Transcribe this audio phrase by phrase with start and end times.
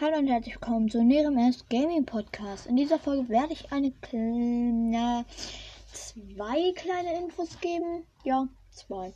[0.00, 2.68] Hallo und herzlich willkommen zu NereMS Gaming Podcast.
[2.68, 5.24] In dieser Folge werde ich eine kleine,
[5.92, 8.04] zwei kleine Infos geben.
[8.22, 9.12] Ja, zwei.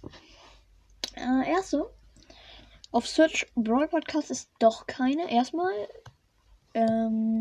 [1.14, 1.88] Äh, erste,
[2.90, 5.30] auf Search Brawl Podcast ist doch keine.
[5.30, 5.72] Erstmal,
[6.74, 7.38] ähm,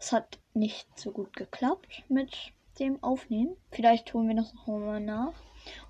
[0.00, 2.34] es hat nicht so gut geklappt mit
[2.78, 3.54] dem Aufnehmen.
[3.70, 5.34] Vielleicht tun wir das noch mal nach.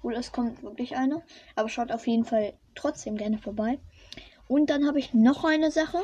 [0.02, 1.22] Oder es kommt wirklich eine.
[1.54, 3.78] Aber schaut auf jeden Fall trotzdem gerne vorbei.
[4.48, 6.02] Und dann habe ich noch eine Sache.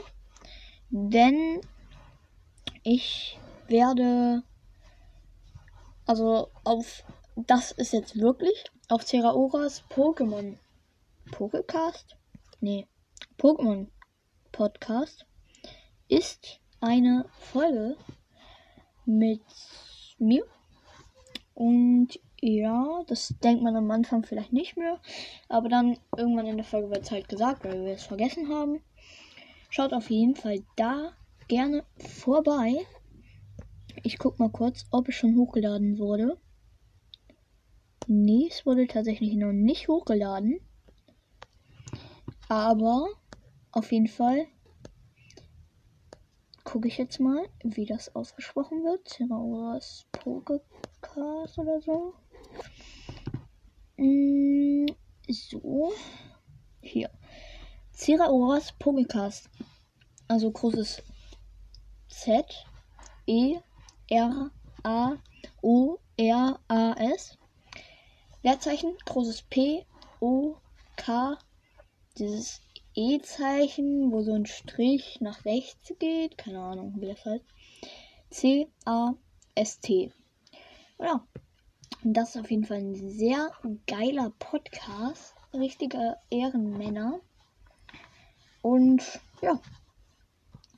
[0.90, 1.60] Denn
[2.82, 4.42] ich werde.
[6.06, 7.04] Also auf.
[7.36, 10.56] Das ist jetzt wirklich auf Terraoras Pokémon.
[11.32, 12.14] Pokécast?
[12.60, 12.86] Nee.
[13.38, 13.88] Pokémon
[14.52, 15.26] Podcast
[16.08, 17.96] ist eine Folge
[19.04, 19.42] mit
[20.18, 20.44] mir.
[21.54, 25.00] Und ja, das denkt man am Anfang vielleicht nicht mehr.
[25.48, 28.80] Aber dann irgendwann in der Folge wird es halt gesagt, weil wir es vergessen haben.
[29.76, 31.10] Schaut auf jeden Fall da
[31.48, 32.86] gerne vorbei.
[34.04, 36.38] Ich guck mal kurz, ob es schon hochgeladen wurde.
[38.06, 40.60] Nee, es wurde tatsächlich noch nicht hochgeladen.
[42.48, 43.08] Aber
[43.72, 44.46] auf jeden Fall
[46.62, 49.08] gucke ich jetzt mal, wie das ausgesprochen wird.
[49.08, 52.14] Zeraoras Pokecast oder so.
[53.96, 54.86] Mm,
[55.28, 55.92] so.
[56.80, 57.10] Hier.
[57.94, 59.48] Zeraoras Pokecast.
[60.26, 61.00] Also großes
[62.08, 62.44] Z.
[63.26, 63.56] E.
[64.10, 64.50] R.
[64.82, 65.12] A.
[65.62, 65.98] O.
[66.16, 66.58] R.
[66.66, 66.92] A.
[66.98, 67.38] S.
[68.42, 68.96] Leerzeichen.
[69.06, 69.86] Großes P.
[70.20, 70.56] O.
[70.96, 71.38] K.
[72.18, 72.60] Dieses
[72.96, 76.36] E-Zeichen, wo so ein Strich nach rechts geht.
[76.36, 77.44] Keine Ahnung, wie das heißt.
[78.30, 78.68] C.
[78.84, 79.14] A.
[79.54, 79.78] S.
[79.78, 80.10] T.
[80.98, 81.24] Ja.
[82.02, 83.52] Und das ist auf jeden Fall ein sehr
[83.86, 85.36] geiler Podcast.
[85.52, 87.20] Richtige Ehrenmänner.
[88.64, 89.60] Und ja.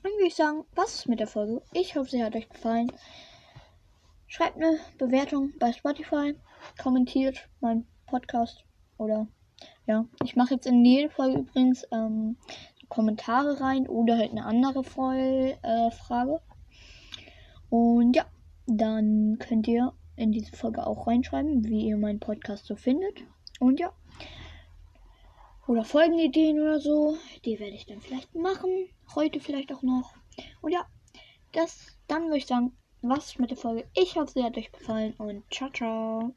[0.02, 1.62] Dann würde ich sagen, was ist mit der Folge?
[1.72, 2.90] Ich hoffe, sie hat euch gefallen.
[4.26, 6.34] Schreibt eine Bewertung bei Spotify.
[6.82, 8.64] Kommentiert meinen Podcast.
[8.98, 9.28] Oder
[9.86, 12.36] ja, ich mache jetzt in jede Folge übrigens ähm,
[12.88, 16.40] Kommentare rein oder halt eine andere Voll äh, Frage.
[17.70, 18.24] Und ja,
[18.66, 23.22] dann könnt ihr in diese Folge auch reinschreiben, wie ihr meinen Podcast so findet.
[23.60, 23.92] Und ja.
[25.66, 27.16] Oder Folgenideen oder so.
[27.44, 28.88] Die werde ich dann vielleicht machen.
[29.14, 30.14] Heute vielleicht auch noch.
[30.60, 30.86] Und ja,
[31.52, 33.88] das, dann würde ich sagen, was mit der Folge.
[33.94, 36.34] Ich hoffe, sie hat euch gefallen und ciao, ciao.